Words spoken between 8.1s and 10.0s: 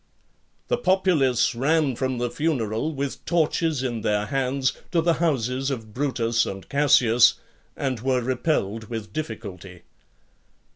repelled with difficulty.